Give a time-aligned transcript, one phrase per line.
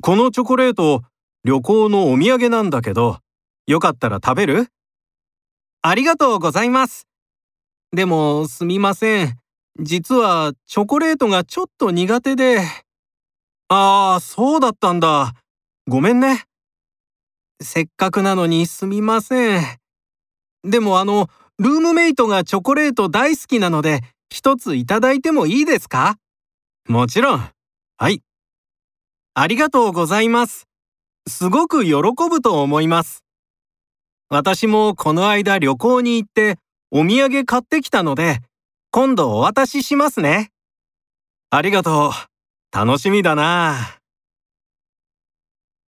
[0.00, 1.02] このチョコレート、
[1.44, 3.18] 旅行のお土産なんだけど、
[3.66, 4.68] よかったら食べる？
[5.82, 7.08] ありがとうございます。
[7.92, 9.38] でも、すみません。
[9.80, 12.60] 実は、チョコレートがちょっと苦手で。
[13.68, 15.32] ああ、そうだったんだ。
[15.88, 16.44] ごめんね。
[17.60, 19.64] せっかくなのにすみません。
[20.62, 21.28] でもあの、
[21.58, 26.18] ルームメイトがチョコレート大好きなので、一ついただいてもいいですか？
[26.88, 27.50] もちろん。
[27.96, 28.22] はい。
[29.40, 30.66] ありがとうございます。
[31.28, 31.92] すごく喜
[32.28, 33.22] ぶと思います。
[34.28, 36.58] 私もこの間旅行に行って
[36.90, 38.40] お土産買ってきたので、
[38.90, 40.50] 今度お渡ししますね。
[41.50, 42.76] ありがとう。
[42.76, 43.97] 楽しみだな。